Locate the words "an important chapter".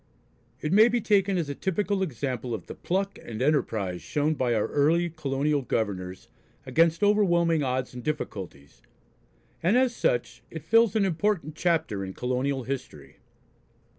10.95-12.03